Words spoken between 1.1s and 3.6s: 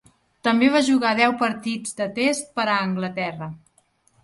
deu partits de Test per a Anglaterra.